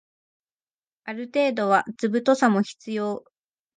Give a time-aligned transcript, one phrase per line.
[1.03, 3.23] ある程度は図太さも必要